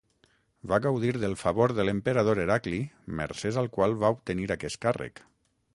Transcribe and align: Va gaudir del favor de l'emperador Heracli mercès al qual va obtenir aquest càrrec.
Va 0.71 0.79
gaudir 0.85 1.11
del 1.23 1.35
favor 1.41 1.73
de 1.81 1.85
l'emperador 1.85 2.41
Heracli 2.45 2.81
mercès 3.21 3.61
al 3.63 3.71
qual 3.79 3.97
va 4.05 4.13
obtenir 4.17 4.53
aquest 4.57 4.83
càrrec. 4.87 5.23